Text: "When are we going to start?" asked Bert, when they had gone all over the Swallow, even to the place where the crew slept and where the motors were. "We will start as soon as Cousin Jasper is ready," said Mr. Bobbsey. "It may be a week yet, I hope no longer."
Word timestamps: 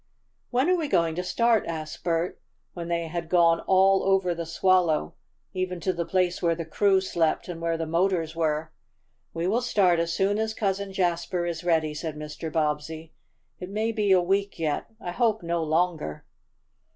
"When 0.49 0.67
are 0.67 0.75
we 0.75 0.87
going 0.87 1.13
to 1.13 1.23
start?" 1.23 1.67
asked 1.67 2.03
Bert, 2.03 2.41
when 2.73 2.87
they 2.87 3.05
had 3.05 3.29
gone 3.29 3.59
all 3.67 4.01
over 4.03 4.33
the 4.33 4.47
Swallow, 4.47 5.13
even 5.53 5.79
to 5.81 5.93
the 5.93 6.07
place 6.07 6.41
where 6.41 6.55
the 6.55 6.65
crew 6.65 7.01
slept 7.01 7.47
and 7.47 7.61
where 7.61 7.77
the 7.77 7.85
motors 7.85 8.35
were. 8.35 8.71
"We 9.31 9.45
will 9.47 9.61
start 9.61 9.99
as 9.99 10.11
soon 10.11 10.39
as 10.39 10.55
Cousin 10.55 10.91
Jasper 10.91 11.45
is 11.45 11.63
ready," 11.63 11.93
said 11.93 12.15
Mr. 12.15 12.51
Bobbsey. 12.51 13.13
"It 13.59 13.69
may 13.69 13.91
be 13.91 14.11
a 14.11 14.19
week 14.19 14.57
yet, 14.57 14.87
I 14.99 15.11
hope 15.11 15.43
no 15.43 15.63
longer." 15.63 16.25